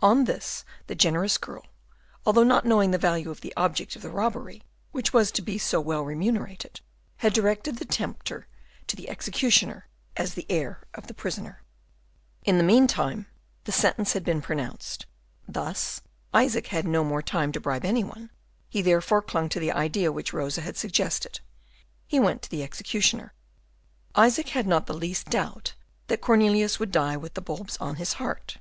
[0.00, 1.64] On this, the generous girl,
[2.26, 5.40] although not yet knowing the value of the object of the robbery, which was to
[5.40, 6.80] be so well remunerated,
[7.18, 8.48] had directed the tempter
[8.88, 9.86] to the executioner,
[10.16, 11.62] as the heir of the prisoner.
[12.42, 13.26] In the meanwhile
[13.66, 15.06] the sentence had been pronounced.
[15.46, 16.00] Thus
[16.34, 18.30] Isaac had no more time to bribe any one.
[18.68, 21.38] He therefore clung to the idea which Rosa had suggested:
[22.08, 23.32] he went to the executioner.
[24.16, 25.74] Isaac had not the least doubt
[26.08, 28.56] that Cornelius would die with the bulbs on his heart.